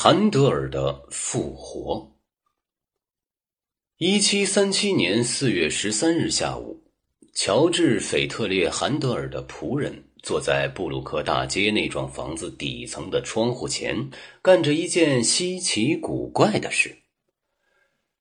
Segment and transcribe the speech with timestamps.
[0.00, 2.12] 韩德尔的复活。
[3.96, 6.84] 一七三七年四月十三日下午，
[7.34, 14.08] 乔治·斐特烈·韩德尔的仆人坐在布鲁克大街那幢房子底层的窗户前，
[14.40, 16.98] 干着一件稀奇古怪的事。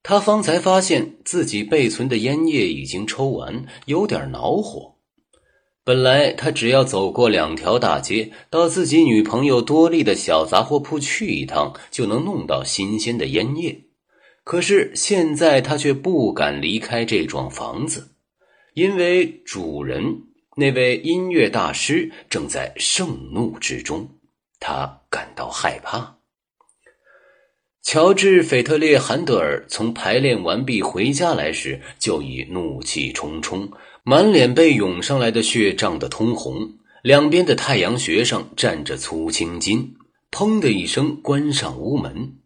[0.01, 4.96] 他方才发现自己备存的烟叶已经抽完，有点恼火。
[5.87, 13.83] 本来他只要走过两条大街，到自己女朋友多莉的小杂货铺去一趟，就能弄到新鲜的烟叶。
[14.43, 18.09] 可是现在他却不敢离开这幢房子，
[18.73, 20.03] 因为主人
[20.57, 24.09] 那位音乐大师正在盛怒之中，
[24.59, 26.17] 他感到害怕。
[27.81, 33.71] 乔治·斐特烈·韩德尔从排练完毕回家来时，就已怒气冲冲。
[34.09, 39.95] 满脸被涌上来的血涨得通红，两边的太阳穴上站着粗青筋。
[40.31, 42.37] 砰的一声，关上屋门。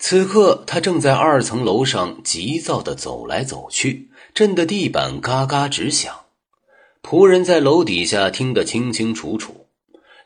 [0.00, 6.12] 此刻，他正在二层楼上急躁地走来走去，震得地板嘎嘎直响。
[7.00, 9.68] 仆人在楼底下听得清清楚楚。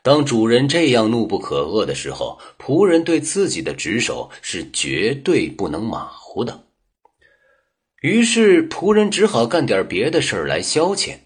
[0.01, 6.63] 当主人这样怒不可遏的时候，仆人对自己的职守是绝对不能马虎的。
[8.01, 11.17] 于是仆人只好干点别的事儿来消遣。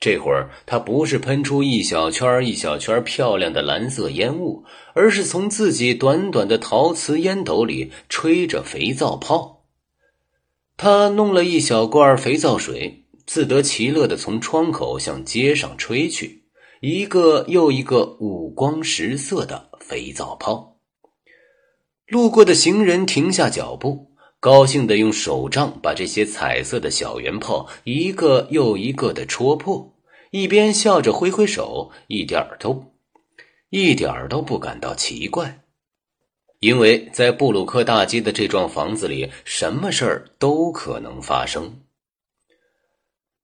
[0.00, 9.64] 这会儿他不是喷出一小圈一小圈漂亮的蓝色烟雾，而是从自己短短的陶瓷烟斗里吹着肥皂泡。
[10.76, 16.46] 他弄了一小罐肥皂水，自得其乐的从窗口向街上吹去，
[16.80, 20.80] 一个又一个五光十色的肥皂泡。
[22.08, 24.11] 路过的行人停下脚步。
[24.42, 29.94] 高兴地用手杖把这些彩色的小圆泡一个又一个的戳破，
[30.32, 32.86] 一边笑着挥挥手，一点都，
[33.70, 35.60] 一点儿都不感到奇怪，
[36.58, 41.78] 因为在布鲁克大街的这幢房子里，什么事儿都可能发生。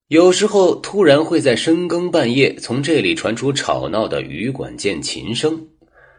[0.08, 5.68] 有时候，突然会在深更半夜从这里传出吵闹的羽管键琴声。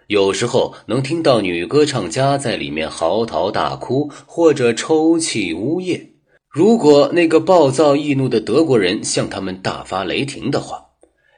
[0.09, 6.09] 有时候能听到女歌唱家在里面嚎啕大哭，或者抽泣呜咽。
[6.49, 10.83] 如果那个暴躁易怒的德国人向他们大发雷霆的话，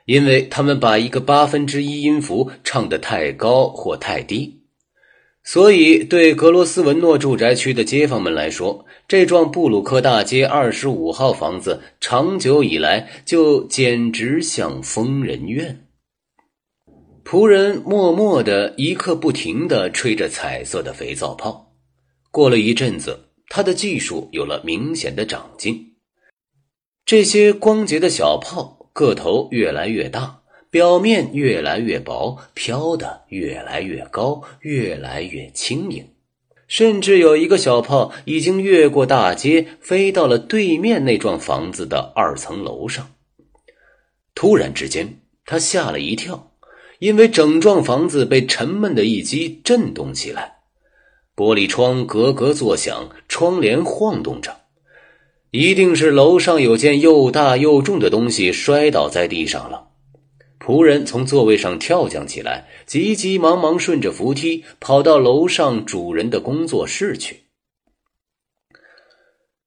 [0.06, 4.62] 因为他们把一个八分之一音符唱得太高或太低，
[5.44, 15.88] 所以对格罗斯文诺住宅区的街坊们来说，这幢布鲁克大街二十五号房子长久以来就简直像疯人院。
[17.32, 21.74] 仆人默默的一刻不停的吹着彩色的肥皂泡。
[22.30, 25.94] 过了一阵子，他的技术有了明显的长进。
[27.06, 36.10] 这些光洁的小泡个头越来越大，表面越来越薄，飘得越来越高，越来越轻盈。
[36.68, 43.10] 甚至有一个小泡已经越过大街，飞到了对面那幢房子的二层楼上。
[44.36, 46.51] 突然之间，他吓了一跳。
[47.02, 50.58] 因为整幢房子被沉闷的一击震动起来，
[51.36, 54.56] 玻璃窗咯咯作响，窗帘晃动着，
[55.50, 59.88] 一定是楼上有件又大又重的东西摔倒在地上了。
[60.60, 67.46] 仆人从座位上跳将起来，急急忙忙顺着扶梯跑到楼上主人的工作室去。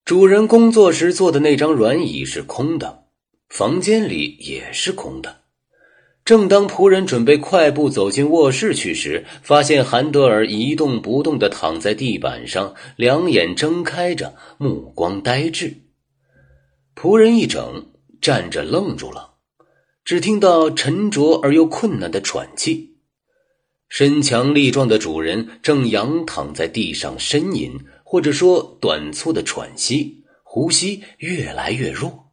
[0.05, 3.07] 主人工作时坐的那张软椅是空的，
[3.49, 5.41] 房间里也是空的。
[6.25, 15.83] 正当仆人准备快步走进卧室去时，发现韩德尔一动不动地躺在地板上，两眼睁开着，目光呆滞。
[16.97, 17.89] 仆人一怔，
[18.23, 19.35] 站着愣住了，
[20.03, 22.97] 只听到沉着而又困难的喘气。
[23.91, 32.33] 身强力壮的主人正仰躺在地上呻吟，或者说短促的喘息，呼吸越来越弱。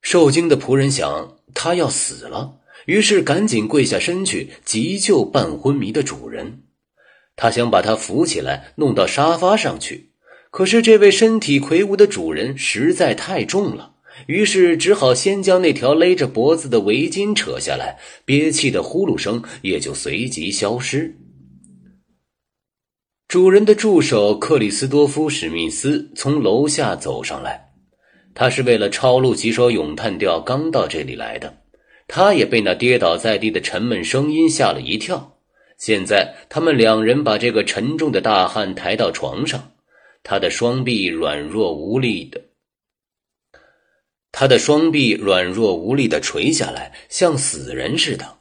[0.00, 2.58] 受惊的仆人想，他要死了。
[2.86, 6.62] 于是赶紧跪下身去急救半昏迷的主人，
[7.36, 10.12] 他想把他扶起来弄到沙发上去，
[10.50, 13.94] 可是这位身体魁梧的主人实在太重了，
[14.26, 21.16] 于是只好先将那条勒着脖子的围巾扯下来，憋气的呼噜声也就随即消失。
[23.28, 27.70] 主人的助手克里斯多夫·史密斯从楼下走上来，
[28.34, 31.59] 他是为了抄录几首咏叹调刚到这里来的。
[32.12, 35.38] 他也被那跌倒在地的沉闷声音吓了一跳。
[35.78, 39.70] 现在，他们两人把这个沉重的大汉抬到床上，
[40.24, 42.40] 他的双臂软弱无力的，
[44.32, 48.38] 他的双臂软弱无力的垂下来，像死人似的。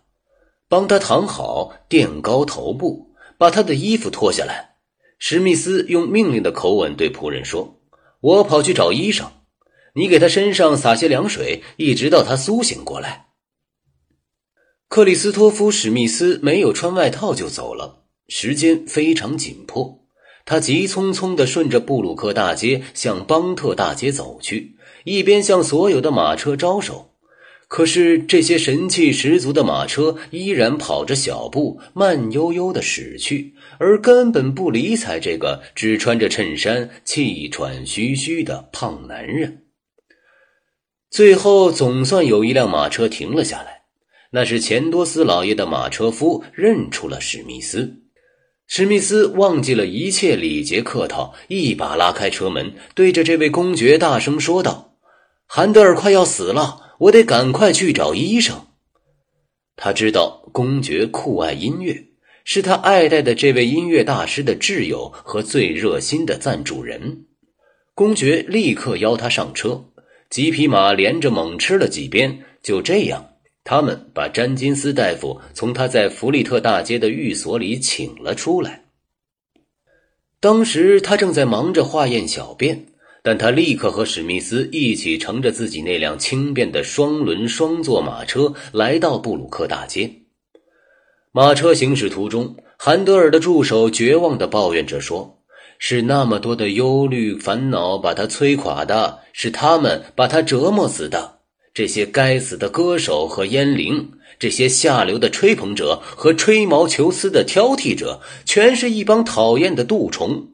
[0.68, 4.77] 帮他躺好，垫高头部，把他的衣服脱下来。
[5.19, 7.80] 史密斯用命令的口吻对仆人说
[8.19, 9.31] ：“我跑去找医生，
[9.94, 13.27] 你给他身上洒些凉水，一直到他苏醒过来。”
[14.89, 20.00] 克里斯托夫·史密斯没有穿外套就走了，时间非常紧迫。
[20.45, 27.12] 他急匆匆地顺着布鲁克大街向邦特大街走去，一边向所有的马车招手。
[27.68, 39.65] 可是这些神气十足的马车依然跑着小步，慢悠悠地驶去，而根本不理睬这个只穿着衬衫、气喘吁吁的胖男人。
[41.12, 43.78] 最后，总算有一辆马车停了下来。
[44.31, 48.03] 那是钱多斯老爷的马车夫认出了史密斯，
[48.67, 54.93] 史密斯忘记了一切礼节客套，一把拉开车门，对着这位公爵大声说道
[55.47, 58.67] ：“韩德尔快要死了，我得赶快去找医生。”
[59.75, 62.05] 他知道公爵酷爱音乐，
[62.43, 67.25] 是他爱戴的这位音乐大师的挚友和最热心的赞助人。
[67.95, 69.85] 公爵立刻邀他上车，
[70.29, 73.25] 几匹马连着猛吃了几鞭，就这样。
[73.69, 78.86] 他们把詹金斯大夫从他在弗利特大街的寓所里请了出来。
[80.39, 82.88] 当时他正在忙着化验小便，
[83.21, 90.12] 但他立刻和史密斯一起乘着自己那辆轻便的双轮双座马车来到布鲁克大街。
[91.31, 95.44] 马车行驶途中，韩德尔的助手绝望地抱怨着说
[95.77, 101.38] ：“是那么多的忧虑烦恼把他摧垮的，是他们把他折磨死的。”
[101.74, 110.50] 这些该死的歌手和烟灵，这些下流的吹捧者和吹毛求疵的挑剔者，全是一帮讨厌的蠹虫。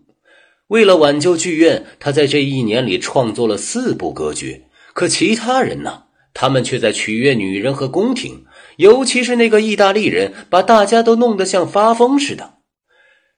[0.67, 4.65] 为了挽救剧院，他在这一年里创作了四部歌剧。
[4.93, 6.03] 可其他人呢？
[6.33, 8.45] 他们却在取悦女人和宫廷，
[8.77, 12.55] 尤其是那个意大利人，把大家都弄得像发疯似的。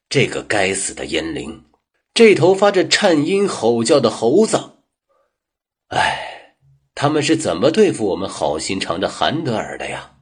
[0.10, 1.64] 这个该死的烟灵，
[2.14, 4.67] 这头发着颤音吼叫的猴子，
[7.00, 10.14] 他们是怎么对付我们好心肠的韩德尔的呀？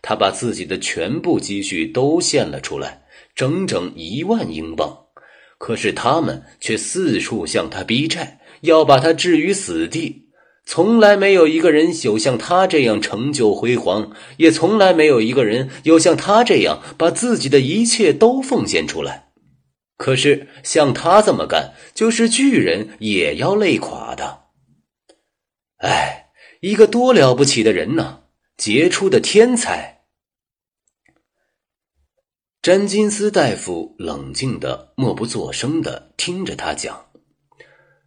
[0.00, 3.02] 他把自己的全部积蓄都献了出来，
[3.34, 4.96] 整整一万英镑。
[5.58, 10.28] 可是他们却四处向他逼债，要把他置于死地。
[10.64, 19.30] 从来没有一个人有像他这样成就辉煌，也从来没有一个人有像他这样把自己的一切都奉献出来。
[19.96, 24.41] 可是像他这么干，就是巨人也要累垮的。
[25.82, 26.30] 哎，
[26.60, 28.22] 一个多了不起的人呢！
[28.56, 30.04] 杰出的天才。
[32.62, 37.06] 詹金斯大夫冷静的、默不作声的听着他讲。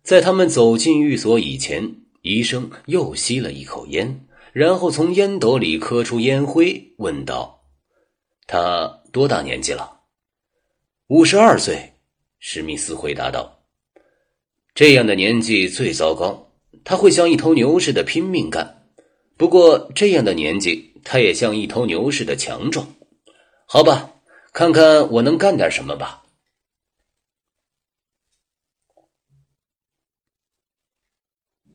[0.03, 7.65] 在他们走进寓所以前，医生又吸了一口烟，然后从烟斗里磕出烟灰，问道
[8.47, 10.03] ：“他多大年纪了
[11.07, 11.91] ？”“五十二岁。”
[12.39, 13.65] 史密斯回答道。
[14.73, 16.43] “这样的年纪最糟糕。”
[16.85, 18.83] 他会像一头牛似的拼命干，
[19.35, 22.95] 不过这样的年纪，他也像一头牛似的强壮。
[23.65, 24.13] 好吧，
[24.53, 26.21] 看看我能干点什么吧。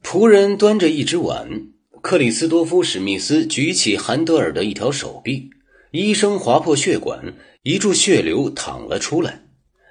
[0.00, 5.50] 仆人端着一只碗，克里斯多夫·史密斯举起韩德尔的一条手臂，
[5.90, 9.44] 医生划破血管，一柱血流淌了出来，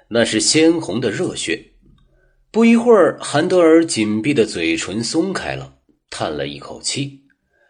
[0.08, 1.69] 那是鲜红的热血。
[2.52, 5.74] 不一会儿，韩德尔紧闭的嘴唇松开了，
[6.10, 7.20] 叹了一口气。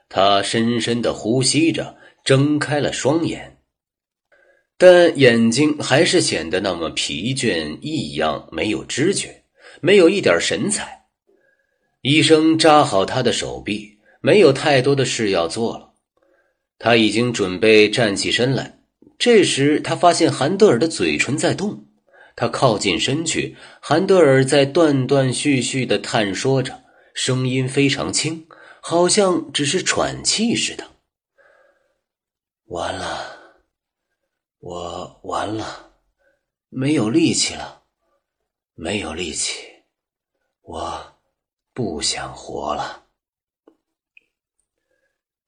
[0.08, 3.58] 他深深的呼吸着，睁开了双眼，
[4.78, 9.44] 但眼睛还是显得那么疲倦、异样，没有知觉，
[9.82, 11.04] 没有一点神采。
[12.00, 15.92] 医生扎好他的手臂，没有太多的事要做了。
[16.78, 18.78] 他已经准备站起身来。
[19.18, 21.84] 这时，他发现韩德尔的嘴唇在动。
[22.40, 28.49] 他靠近身去，韩德尔在断断续续的探说着，声音非常轻，
[28.80, 30.92] 好像只是喘气似的。
[32.64, 33.59] 完了，
[34.59, 35.92] 我完了，
[36.70, 37.82] 没有力气了，
[38.75, 39.61] 没有力气，
[40.62, 41.18] 我
[41.75, 43.04] 不想活了。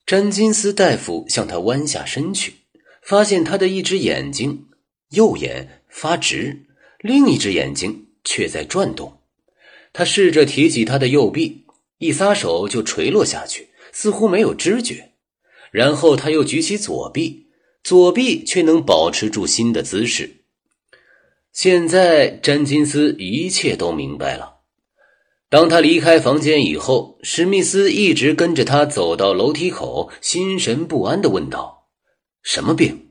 [0.05, 2.67] 詹金斯大夫向他弯下身去，
[3.01, 4.69] 发现他的一只眼睛，
[5.09, 6.67] 右眼发直。
[7.03, 9.19] 另一只眼睛却在转动，
[9.91, 11.65] 他试着提起他的右臂，
[11.97, 15.11] 一撒手就垂落下去，似乎没有知觉。
[15.69, 17.47] 然后他又举起左臂，
[17.83, 20.45] 左臂却能保持住新的姿势。
[21.51, 24.61] 现在詹金斯一切都明白了。
[25.49, 31.89] 当他离开房间以后，史密斯一直跟着他走到楼梯口，心神不安地问道
[32.41, 33.09] ：“什么病？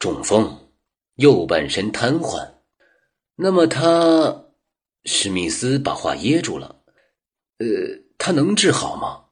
[0.00, 0.66] 中风。”
[1.16, 2.54] 右半身瘫痪。
[3.36, 4.46] 那么他，
[5.04, 6.82] 史密斯把话噎住了。
[7.58, 7.66] 呃，
[8.18, 9.24] 他能治好吗？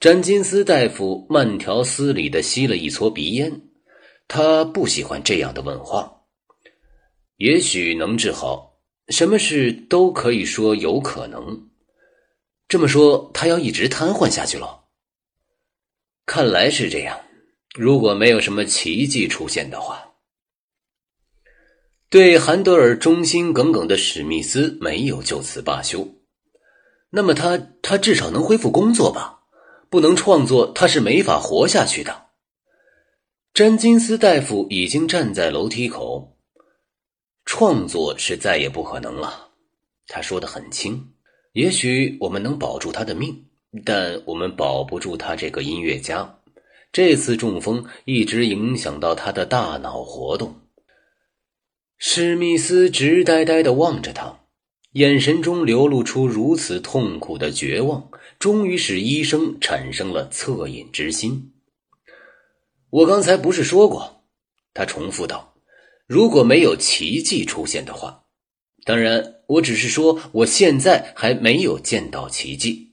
[0.00, 3.62] 詹金斯大夫慢条斯理的吸了一撮鼻烟，
[4.26, 6.22] 他不喜欢这样的问话。
[7.36, 11.68] 也许能治好，什么事都可以说有可能。
[12.68, 14.84] 这么说，他要一直瘫痪下去了？
[16.26, 17.20] 看来是这样。
[17.74, 20.11] 如果没有什么奇迹出现的话，
[22.12, 26.06] 对韩德尔忠心耿耿的史密斯没有就此罢休。
[27.08, 29.40] 那么他他至少能恢复工作吧？
[29.88, 32.26] 不能创作，他是没法活下去的。
[33.54, 36.36] 詹金斯大夫已经站在楼梯口，
[37.46, 39.48] 创作是再也不可能了。
[40.06, 41.14] 他说的很轻。
[41.54, 43.46] 也许我们能保住他的命，
[43.86, 46.38] 但我们保不住他这个音乐家。
[46.92, 50.54] 这次中风一直影响到他的大脑活动。
[52.04, 54.40] 史密斯直呆呆的望着他。
[54.94, 61.52] 眼神中流露出如此痛苦的绝望，终于使医生产生了恻隐之心。
[62.90, 64.24] 我刚才不是说过？
[64.74, 65.54] 他重复道
[66.08, 68.24] ：“如果没有奇迹出现的话，
[68.84, 72.91] 当然，我只是说我现在还没有见到奇迹。”